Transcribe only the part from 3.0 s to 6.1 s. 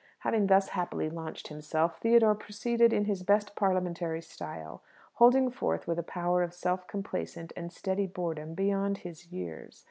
his best Parliamentary style: holding forth with a